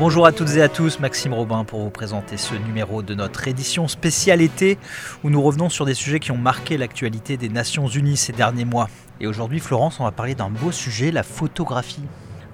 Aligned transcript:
Bonjour 0.00 0.26
à 0.26 0.32
toutes 0.32 0.56
et 0.56 0.62
à 0.62 0.68
tous, 0.68 0.98
Maxime 0.98 1.32
Robin 1.32 1.64
pour 1.64 1.80
vous 1.80 1.88
présenter 1.88 2.36
ce 2.36 2.54
numéro 2.54 3.02
de 3.02 3.14
notre 3.14 3.46
édition 3.48 3.88
spéciale 3.88 4.42
été 4.42 4.76
où 5.22 5.30
nous 5.30 5.40
revenons 5.40 5.68
sur 5.68 5.86
des 5.86 5.94
sujets 5.94 6.20
qui 6.20 6.32
ont 6.32 6.36
marqué 6.36 6.76
l'actualité 6.76 7.36
des 7.36 7.48
Nations 7.48 7.86
Unies 7.86 8.16
ces 8.16 8.32
derniers 8.32 8.64
mois. 8.64 8.90
Et 9.20 9.26
aujourd'hui, 9.26 9.60
Florence, 9.60 10.00
on 10.00 10.04
va 10.04 10.10
parler 10.10 10.34
d'un 10.34 10.50
beau 10.50 10.72
sujet, 10.72 11.10
la 11.10 11.22
photographie. 11.22 12.02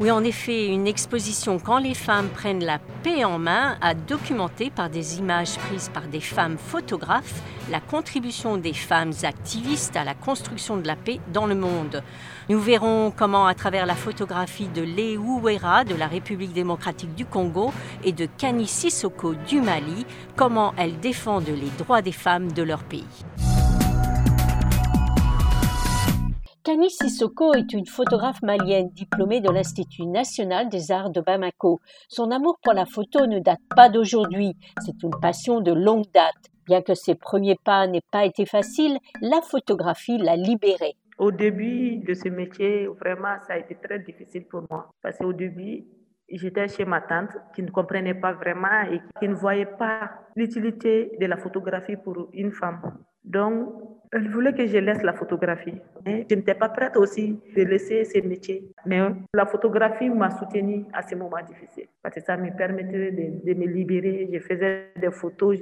Oui, 0.01 0.11
en 0.11 0.25
effet, 0.25 0.67
une 0.69 0.87
exposition 0.87 1.59
Quand 1.59 1.77
les 1.77 1.93
femmes 1.93 2.31
prennent 2.31 2.65
la 2.65 2.79
paix 3.03 3.23
en 3.27 3.39
main 3.39 3.77
a 3.83 3.93
documenté 3.93 4.71
par 4.71 4.89
des 4.89 5.19
images 5.19 5.59
prises 5.59 5.91
par 5.93 6.05
des 6.05 6.21
femmes 6.21 6.57
photographes 6.57 7.43
la 7.71 7.81
contribution 7.81 8.57
des 8.57 8.73
femmes 8.73 9.13
activistes 9.25 9.97
à 9.97 10.05
la 10.05 10.15
construction 10.15 10.79
de 10.79 10.87
la 10.87 10.97
paix 10.97 11.21
dans 11.35 11.47
le 11.47 11.55
monde. 11.55 12.03
Nous 12.49 12.59
verrons 12.59 13.13
comment, 13.15 13.47
à 13.47 13.55
travers 13.55 13.85
la 13.85 13.95
photographie 13.95 14.69
de 14.69 14.81
Lé 14.81 15.19
Ouera 15.19 15.85
de 15.85 15.95
la 15.95 16.07
République 16.07 16.55
démocratique 16.55 17.15
du 17.15 17.27
Congo 17.27 17.71
et 18.03 18.13
de 18.13 18.27
Kani 18.39 18.67
Sissoko 18.67 19.35
du 19.35 19.61
Mali, 19.61 20.07
comment 20.35 20.73
elles 20.79 20.99
défendent 20.99 21.49
les 21.49 21.71
droits 21.77 22.01
des 22.01 22.13
femmes 22.13 22.53
de 22.53 22.63
leur 22.63 22.85
pays. 22.85 23.05
Kani 26.71 26.89
Sissoko 26.89 27.53
est 27.55 27.73
une 27.73 27.85
photographe 27.85 28.43
malienne 28.43 28.91
diplômée 28.91 29.41
de 29.41 29.51
l'Institut 29.51 30.07
national 30.07 30.69
des 30.69 30.93
arts 30.93 31.11
de 31.11 31.21
Bamako. 31.21 31.81
Son 32.07 32.31
amour 32.31 32.61
pour 32.63 32.75
la 32.75 32.87
photo 32.87 33.27
ne 33.27 33.41
date 33.41 33.59
pas 33.75 33.89
d'aujourd'hui, 33.89 34.53
c'est 34.79 35.03
une 35.03 35.19
passion 35.21 35.61
de 35.61 35.73
longue 35.73 36.07
date. 36.15 36.37
Bien 36.67 36.81
que 36.81 36.95
ses 36.95 37.17
premiers 37.17 37.57
pas 37.65 37.89
n'aient 37.89 38.07
pas 38.13 38.25
été 38.25 38.47
faciles, 38.47 38.99
la 39.21 39.41
photographie 39.41 40.19
l'a 40.19 40.37
libérée. 40.37 40.95
Au 41.19 41.33
début 41.33 41.97
de 42.07 42.15
ce 42.15 42.29
métier, 42.29 42.87
vraiment, 42.87 43.35
ça 43.49 43.55
a 43.55 43.59
été 43.59 43.75
très 43.75 43.99
difficile 43.99 44.45
pour 44.45 44.63
moi. 44.71 44.93
Parce 45.03 45.19
qu'au 45.19 45.33
début, 45.33 45.87
j'étais 46.31 46.69
chez 46.69 46.85
ma 46.85 47.01
tante 47.01 47.37
qui 47.53 47.65
ne 47.65 47.71
comprenait 47.73 48.15
pas 48.15 48.35
vraiment 48.35 48.83
et 48.89 49.01
qui 49.19 49.27
ne 49.27 49.35
voyait 49.35 49.67
pas 49.67 50.09
l'utilité 50.37 51.17
de 51.21 51.27
la 51.27 51.37
photographie 51.37 51.97
pour 51.97 52.29
une 52.33 52.53
femme. 52.53 52.81
Donc, 53.25 53.69
elle 54.13 54.29
voulait 54.31 54.53
que 54.53 54.67
je 54.67 54.79
laisse 54.79 55.03
la 55.03 55.13
photographie. 55.13 55.75
Je 56.07 56.35
n'étais 56.35 56.55
pas 56.55 56.69
prête 56.69 56.97
aussi 56.97 57.39
de 57.57 57.63
laisser 57.63 58.05
ce 58.05 58.19
métier. 58.27 58.73
Mais 58.87 59.01
la 59.35 59.47
photographie 59.47 60.09
m'a 60.09 60.31
soutenue 60.31 60.85
à 60.93 61.03
ce 61.03 61.15
moment 61.15 61.43
difficile. 61.47 61.87
Parce 62.03 62.17
que 62.17 62.21
ça 62.23 62.37
me 62.37 62.51
permettait 62.57 63.13
de, 63.13 63.55
me 63.55 63.67
libérer. 63.67 64.29
Je 64.33 64.41
faisais 64.41 64.89
des 64.97 65.11
photos. 65.11 65.59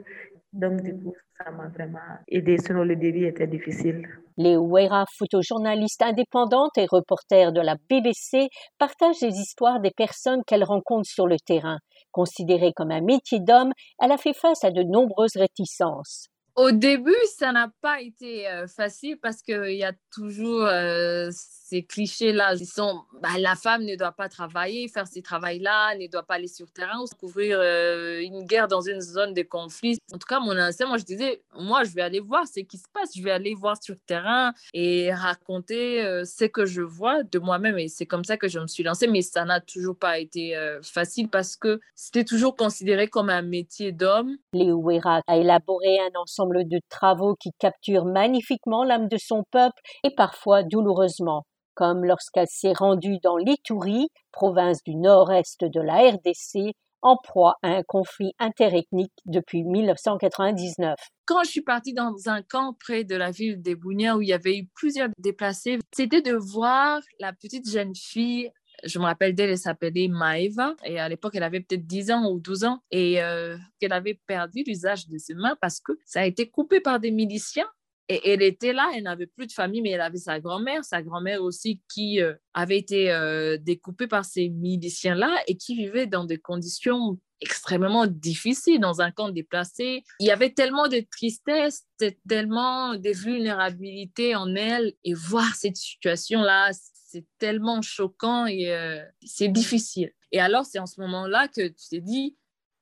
Donc, 0.53 0.81
du 0.83 0.95
coup, 0.95 1.14
ça 1.36 1.51
m'a 1.51 1.69
vraiment 1.69 1.98
aidé, 2.27 2.56
sinon 2.56 2.84
le 2.84 2.97
début 2.97 3.27
était 3.27 3.47
difficile. 3.47 4.09
Léo 4.39 4.67
Weira, 4.67 5.05
photojournaliste 5.19 6.01
indépendante 6.01 6.79
et 6.79 6.86
reporter 6.86 7.53
de 7.53 7.61
la 7.61 7.77
BBC, 7.91 8.48
partage 8.79 9.17
les 9.20 9.34
histoires 9.34 9.81
des 9.81 9.91
personnes 9.91 10.42
qu'elle 10.47 10.64
rencontre 10.64 11.06
sur 11.06 11.27
le 11.27 11.36
terrain. 11.39 11.79
Considérée 12.12 12.73
comme 12.75 12.92
un 12.92 13.03
métier 13.03 13.41
d'homme, 13.41 13.73
elle 14.01 14.12
a 14.12 14.17
fait 14.17 14.33
face 14.33 14.64
à 14.64 14.70
de 14.70 14.83
nombreuses 14.83 15.36
réticences. 15.36 16.29
Au 16.59 16.73
début, 16.73 17.14
ça 17.37 17.53
n'a 17.53 17.73
pas 17.81 18.01
été 18.01 18.48
euh, 18.48 18.67
facile 18.67 19.17
parce 19.23 19.42
qu'il 19.42 19.75
y 19.75 19.84
a 19.84 19.92
toujours 20.11 20.64
euh, 20.64 21.31
ces 21.69 21.83
clichés-là. 21.83 22.55
Ils 22.55 22.66
sont, 22.66 23.02
bah, 23.20 23.30
la 23.38 23.55
femme 23.55 23.84
ne 23.84 23.97
doit 23.97 24.12
pas 24.12 24.28
travailler, 24.28 24.88
faire 24.88 25.06
ces 25.06 25.22
travails-là, 25.22 25.94
ne 25.97 26.06
doit 26.06 26.22
pas 26.22 26.34
aller 26.34 26.48
sur 26.48 26.70
terrain, 26.72 27.05
couvrir 27.20 27.58
euh, 27.61 28.20
une 28.20 28.44
guerre 28.44 28.69
dans 28.69 28.80
une 28.80 29.00
zone 29.00 29.34
de 29.34 29.42
conflit. 29.42 29.98
En 30.12 30.19
tout 30.19 30.27
cas, 30.27 30.41
mon 30.41 30.58
ancien, 30.58 30.86
moi, 30.86 30.98
je 30.98 31.05
disais, 31.05 31.42
moi, 31.55 31.84
je 31.84 31.91
vais 31.91 32.02
aller 32.02 32.20
voir 32.20 32.46
ce 32.46 32.61
qui 32.61 32.78
se 32.78 32.89
passe. 32.92 33.11
Je 33.16 33.22
vais 33.22 33.30
aller 33.30 33.55
voir 33.55 33.83
sur 33.83 33.96
terrain 34.06 34.52
et 34.72 35.12
raconter 35.12 36.02
ce 36.24 36.44
que 36.44 36.64
je 36.64 36.83
vois 36.83 37.22
de 37.22 37.39
moi-même. 37.39 37.78
Et 37.78 37.89
c'est 37.89 38.06
comme 38.06 38.24
ça 38.24 38.36
que 38.36 38.48
je 38.48 38.58
me 38.58 38.66
suis 38.66 38.83
lancée. 38.83 39.06
Mais 39.06 39.22
ça 39.22 39.44
n'a 39.44 39.61
toujours 39.61 39.96
pas 39.96 40.19
été 40.19 40.56
facile 40.83 41.28
parce 41.28 41.56
que 41.56 41.80
c'était 41.94 42.24
toujours 42.24 42.56
considéré 42.56 43.08
comme 43.08 43.30
un 43.30 43.42
métier 43.42 43.92
d'homme. 43.92 44.36
Léo 44.52 44.80
Wera 44.80 45.20
a 45.27 45.36
élaboré 45.36 45.98
un 46.01 46.18
ensemble 46.18 46.68
de 46.68 46.80
travaux 46.89 47.34
qui 47.36 47.51
capturent 47.58 48.05
magnifiquement 48.05 48.84
l'âme 48.84 49.08
de 49.08 49.17
son 49.18 49.45
peuple 49.51 49.80
et 50.05 50.11
parfois 50.14 50.62
douloureusement, 50.62 51.45
comme 51.78 52.05
lorsqu'elle 52.05 52.48
s'est 52.48 52.72
rendue 52.72 53.18
dans 53.22 53.36
l'Itourie, 53.36 54.08
province 54.33 54.83
du 54.83 54.96
nord-est 54.96 55.62
de 55.64 55.80
la 55.80 56.11
RDC, 56.11 56.74
en 57.02 57.16
proie 57.16 57.55
à 57.62 57.68
un 57.68 57.84
conflit 57.84 58.33
interethnique 58.40 59.12
depuis 59.27 59.62
1999. 59.62 60.98
Quand 61.24 61.44
je 61.44 61.50
suis 61.50 61.62
partie 61.62 61.94
dans 61.94 62.16
un 62.27 62.42
camp 62.42 62.74
près 62.80 63.05
de 63.05 63.14
la 63.14 63.30
ville 63.30 63.62
des 63.62 63.77
Bounia 63.77 64.16
où 64.16 64.22
il 64.22 64.27
y 64.27 64.33
avait 64.33 64.58
eu 64.58 64.66
plusieurs 64.74 65.08
déplacés, 65.18 65.78
c'était 65.94 66.20
de 66.20 66.34
voir 66.34 67.00
la 67.20 67.33
petite 67.33 67.70
jeune 67.70 67.95
fille 67.95 68.50
je 68.84 68.98
me 69.00 69.05
rappelle 69.05 69.34
d'elle, 69.34 69.50
elle 69.50 69.58
s'appelait 69.58 70.08
Maeva. 70.08 70.77
Et 70.84 71.00
à 71.00 71.08
l'époque, 71.08 71.34
elle 71.34 71.42
avait 71.42 71.60
peut-être 71.60 71.84
10 71.84 72.10
ans 72.12 72.30
ou 72.30 72.39
12 72.39 72.64
ans. 72.64 72.80
Et 72.92 73.20
euh, 73.20 73.56
qu'elle 73.80 73.92
avait 73.92 74.20
perdu 74.27 74.62
l'usage 74.64 75.08
de 75.08 75.18
ses 75.18 75.34
mains 75.34 75.56
parce 75.60 75.80
que 75.80 75.92
ça 76.05 76.20
a 76.20 76.27
été 76.27 76.48
coupé 76.48 76.80
par 76.80 77.00
des 77.00 77.10
miliciens. 77.10 77.68
Et 78.08 78.30
elle 78.30 78.42
était 78.42 78.73
là, 78.73 78.91
elle 78.95 79.02
n'avait 79.02 79.27
plus 79.27 79.46
de 79.46 79.52
famille, 79.52 79.83
mais 79.83 79.91
elle 79.91 80.01
avait 80.01 80.19
sa 80.19 80.41
grand-mère, 80.41 80.85
sa 80.85 81.02
grand-mère 81.02 81.42
aussi 81.42 81.83
qui 81.92 82.23
euh, 82.23 82.35
avait 82.55 82.79
été 82.79 83.11
euh, 83.11 83.58
découpée 83.58 84.07
par 84.07 84.24
ces 84.24 84.48
miliciens-là 84.48 85.42
et 85.46 85.57
qui 85.57 85.77
vivait 85.77 86.07
dans 86.07 86.24
des 86.24 86.39
conditions 86.39 87.19
extrêmement 87.41 88.07
difficiles 88.07 88.80
dans 88.80 89.01
un 89.01 89.11
camp 89.11 89.29
déplacé. 89.29 90.02
Il 90.20 90.27
y 90.27 90.30
avait 90.30 90.52
tellement 90.52 90.89
de 90.89 91.05
tristesse, 91.11 91.86
tellement 92.29 92.95
de 92.95 93.11
vulnérabilité 93.11 94.35
en 94.35 94.55
elle 94.55 94.95
et 95.05 95.14
voir 95.14 95.55
cette 95.55 95.77
situation-là, 95.77 96.70
c'est 96.73 97.27
tellement 97.39 97.80
choquant 97.83 98.46
et 98.46 98.73
euh, 98.73 99.02
c'est 99.25 99.48
difficile. 99.48 100.13
Et 100.33 100.40
alors, 100.40 100.64
c'est 100.64 100.79
en 100.79 100.86
ce 100.86 101.01
moment-là 101.01 101.48
que 101.48 101.69
tu 101.69 101.89
t'es 101.90 102.01
dit, 102.01 102.36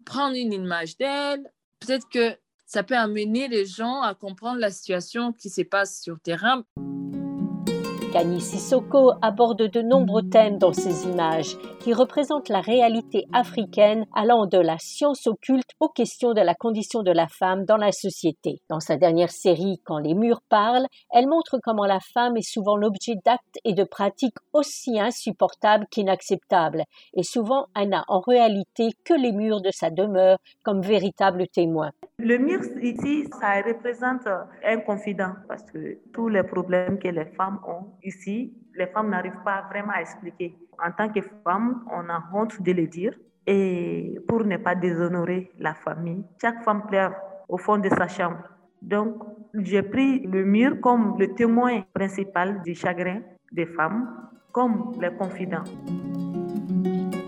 prendre 0.04 0.36
une 0.36 0.52
image 0.52 0.96
d'elle, 0.96 1.42
peut-être 1.80 2.08
que 2.08 2.36
ça 2.66 2.82
peut 2.82 2.96
amener 2.96 3.48
les 3.48 3.64
gens 3.64 4.02
à 4.02 4.14
comprendre 4.14 4.58
la 4.58 4.70
situation 4.70 5.32
qui 5.32 5.48
se 5.48 5.62
passe 5.62 6.02
sur 6.02 6.18
terrain. 6.20 6.64
Kani 8.12 8.40
Sissoko 8.40 9.12
aborde 9.20 9.68
de 9.70 9.82
nombreux 9.82 10.22
thèmes 10.22 10.58
dans 10.58 10.72
ses 10.72 11.06
images 11.08 11.56
qui 11.80 11.92
représentent 11.92 12.48
la 12.48 12.60
réalité 12.60 13.26
africaine 13.32 14.06
allant 14.14 14.46
de 14.46 14.58
la 14.58 14.76
science 14.78 15.26
occulte 15.26 15.70
aux 15.80 15.88
questions 15.88 16.32
de 16.32 16.40
la 16.40 16.54
condition 16.54 17.02
de 17.02 17.10
la 17.10 17.26
femme 17.28 17.64
dans 17.64 17.76
la 17.76 17.92
société. 17.92 18.60
Dans 18.68 18.80
sa 18.80 18.96
dernière 18.96 19.30
série 19.30 19.80
Quand 19.84 19.98
les 19.98 20.14
murs 20.14 20.40
parlent, 20.48 20.86
elle 21.12 21.28
montre 21.28 21.58
comment 21.62 21.84
la 21.84 22.00
femme 22.00 22.36
est 22.36 22.48
souvent 22.48 22.76
l'objet 22.76 23.14
d'actes 23.24 23.58
et 23.64 23.74
de 23.74 23.84
pratiques 23.84 24.38
aussi 24.52 24.98
insupportables 24.98 25.86
qu'inacceptables 25.90 26.84
et 27.14 27.22
souvent 27.22 27.66
elle 27.76 27.90
n'a 27.90 28.04
en 28.08 28.20
réalité 28.20 28.90
que 29.04 29.14
les 29.14 29.32
murs 29.32 29.60
de 29.60 29.70
sa 29.70 29.90
demeure 29.90 30.38
comme 30.62 30.80
véritable 30.80 31.46
témoin. 31.48 31.90
Le 32.18 32.38
mur 32.38 32.60
ici, 32.82 33.28
ça 33.40 33.60
représente 33.60 34.26
un 34.64 34.80
confident 34.80 35.34
parce 35.48 35.62
que 35.70 35.98
tous 36.12 36.28
les 36.28 36.42
problèmes 36.42 36.98
que 36.98 37.08
les 37.08 37.26
femmes 37.26 37.58
ont 37.66 37.92
ici, 38.06 38.54
les 38.74 38.86
femmes 38.86 39.10
n'arrivent 39.10 39.42
pas 39.44 39.66
vraiment 39.70 39.92
à 39.92 40.00
expliquer. 40.00 40.56
En 40.84 40.92
tant 40.92 41.08
que 41.08 41.20
femme, 41.44 41.84
on 41.90 42.08
a 42.08 42.22
honte 42.32 42.60
de 42.62 42.72
le 42.72 42.86
dire 42.86 43.14
et 43.46 44.18
pour 44.26 44.44
ne 44.44 44.56
pas 44.56 44.74
déshonorer 44.74 45.50
la 45.58 45.74
famille, 45.74 46.24
chaque 46.40 46.62
femme 46.64 46.86
pleure 46.86 47.14
au 47.48 47.58
fond 47.58 47.78
de 47.78 47.88
sa 47.88 48.08
chambre. 48.08 48.42
Donc, 48.82 49.22
j'ai 49.54 49.82
pris 49.82 50.20
le 50.26 50.44
mur 50.44 50.80
comme 50.80 51.16
le 51.18 51.34
témoin 51.34 51.82
principal 51.94 52.62
du 52.62 52.74
chagrin 52.74 53.20
des 53.52 53.66
femmes, 53.66 54.28
comme 54.52 54.92
les 55.00 55.14
confidents. 55.16 55.64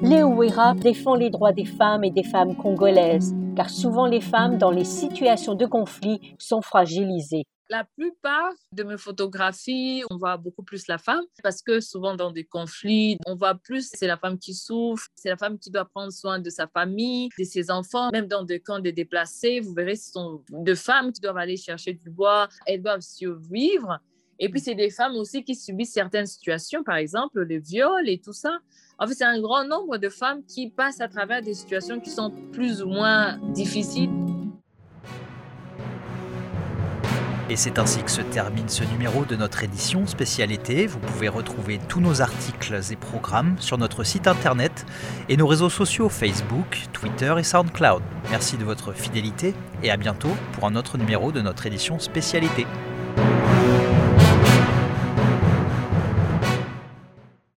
Léo 0.00 0.44
défend 0.76 1.16
les 1.16 1.28
droits 1.28 1.52
des 1.52 1.64
femmes 1.64 2.04
et 2.04 2.10
des 2.10 2.22
femmes 2.22 2.56
congolaises 2.56 3.34
car 3.56 3.68
souvent 3.68 4.06
les 4.06 4.20
femmes 4.20 4.56
dans 4.56 4.70
les 4.70 4.84
situations 4.84 5.54
de 5.54 5.66
conflit 5.66 6.36
sont 6.38 6.62
fragilisées. 6.62 7.42
La 7.68 7.84
plupart 7.84 8.52
de 8.72 8.84
mes 8.84 8.96
photographies, 8.96 10.04
on 10.10 10.16
voit 10.16 10.36
beaucoup 10.36 10.62
plus 10.62 10.86
la 10.86 10.98
femme 10.98 11.24
parce 11.42 11.62
que 11.62 11.80
souvent 11.80 12.14
dans 12.14 12.30
des 12.30 12.44
conflits, 12.44 13.18
on 13.26 13.34
voit 13.34 13.56
plus 13.56 13.90
c'est 13.92 14.06
la 14.06 14.16
femme 14.16 14.38
qui 14.38 14.54
souffre, 14.54 15.08
c'est 15.16 15.28
la 15.28 15.36
femme 15.36 15.58
qui 15.58 15.70
doit 15.70 15.84
prendre 15.84 16.12
soin 16.12 16.38
de 16.38 16.48
sa 16.48 16.68
famille, 16.68 17.28
de 17.36 17.44
ses 17.44 17.70
enfants, 17.70 18.10
même 18.12 18.28
dans 18.28 18.44
des 18.44 18.60
camps 18.60 18.78
de 18.78 18.90
déplacés, 18.90 19.58
vous 19.58 19.74
verrez, 19.74 19.96
ce 19.96 20.12
sont 20.12 20.42
deux 20.50 20.76
femmes 20.76 21.12
qui 21.12 21.20
doivent 21.20 21.36
aller 21.36 21.56
chercher 21.56 21.92
du 21.92 22.08
bois, 22.08 22.48
elles 22.66 22.80
doivent 22.80 23.00
survivre. 23.00 23.98
Et 24.38 24.48
puis, 24.48 24.60
c'est 24.60 24.74
des 24.74 24.90
femmes 24.90 25.16
aussi 25.16 25.42
qui 25.42 25.54
subissent 25.54 25.92
certaines 25.92 26.26
situations, 26.26 26.82
par 26.84 26.96
exemple 26.96 27.40
le 27.40 27.58
viol 27.58 28.08
et 28.08 28.18
tout 28.18 28.32
ça. 28.32 28.58
En 28.98 29.06
fait, 29.06 29.14
c'est 29.14 29.24
un 29.24 29.40
grand 29.40 29.64
nombre 29.64 29.96
de 29.96 30.08
femmes 30.08 30.42
qui 30.46 30.70
passent 30.70 31.00
à 31.00 31.08
travers 31.08 31.42
des 31.42 31.54
situations 31.54 32.00
qui 32.00 32.10
sont 32.10 32.32
plus 32.52 32.82
ou 32.82 32.88
moins 32.88 33.38
difficiles. 33.52 34.10
Et 37.50 37.56
c'est 37.56 37.78
ainsi 37.78 38.02
que 38.02 38.10
se 38.10 38.20
termine 38.20 38.68
ce 38.68 38.84
numéro 38.84 39.24
de 39.24 39.34
notre 39.34 39.64
édition 39.64 40.06
spécialité. 40.06 40.86
Vous 40.86 40.98
pouvez 40.98 41.28
retrouver 41.28 41.80
tous 41.88 42.00
nos 42.00 42.20
articles 42.20 42.78
et 42.90 42.96
programmes 42.96 43.56
sur 43.58 43.78
notre 43.78 44.04
site 44.04 44.26
internet 44.26 44.84
et 45.30 45.38
nos 45.38 45.46
réseaux 45.46 45.70
sociaux 45.70 46.10
Facebook, 46.10 46.82
Twitter 46.92 47.34
et 47.38 47.42
SoundCloud. 47.42 48.02
Merci 48.30 48.58
de 48.58 48.64
votre 48.64 48.92
fidélité 48.92 49.54
et 49.82 49.90
à 49.90 49.96
bientôt 49.96 50.36
pour 50.52 50.66
un 50.66 50.76
autre 50.76 50.98
numéro 50.98 51.32
de 51.32 51.40
notre 51.40 51.64
édition 51.64 51.98
spécialité. 51.98 52.66